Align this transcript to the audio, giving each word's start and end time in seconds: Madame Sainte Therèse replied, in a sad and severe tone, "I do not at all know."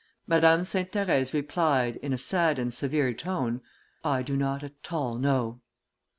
Madame 0.25 0.63
Sainte 0.63 0.93
Therèse 0.93 1.31
replied, 1.31 1.97
in 1.97 2.11
a 2.11 2.17
sad 2.17 2.57
and 2.57 2.73
severe 2.73 3.13
tone, 3.13 3.61
"I 4.03 4.23
do 4.23 4.35
not 4.35 4.63
at 4.63 4.91
all 4.91 5.13
know." 5.13 5.61